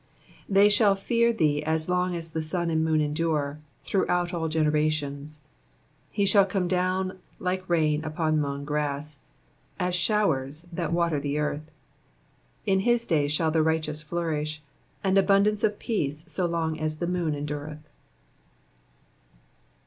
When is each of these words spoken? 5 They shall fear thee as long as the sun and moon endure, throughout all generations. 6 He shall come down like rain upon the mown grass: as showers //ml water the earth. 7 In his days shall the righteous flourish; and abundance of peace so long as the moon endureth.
5 0.47 0.47
They 0.55 0.67
shall 0.67 0.95
fear 0.95 1.31
thee 1.31 1.63
as 1.63 1.87
long 1.87 2.15
as 2.15 2.31
the 2.31 2.41
sun 2.41 2.71
and 2.71 2.83
moon 2.83 3.01
endure, 3.01 3.59
throughout 3.83 4.33
all 4.33 4.47
generations. 4.49 5.33
6 5.41 5.45
He 6.09 6.25
shall 6.25 6.43
come 6.45 6.67
down 6.67 7.19
like 7.37 7.69
rain 7.69 8.03
upon 8.03 8.35
the 8.37 8.41
mown 8.41 8.65
grass: 8.65 9.19
as 9.79 9.93
showers 9.93 10.65
//ml 10.73 10.89
water 10.89 11.19
the 11.19 11.37
earth. 11.37 11.65
7 12.65 12.79
In 12.79 12.79
his 12.79 13.05
days 13.05 13.31
shall 13.31 13.51
the 13.51 13.61
righteous 13.61 14.01
flourish; 14.01 14.63
and 15.03 15.19
abundance 15.19 15.63
of 15.63 15.77
peace 15.77 16.25
so 16.27 16.47
long 16.47 16.79
as 16.79 16.97
the 16.97 17.05
moon 17.05 17.35
endureth. 17.35 17.87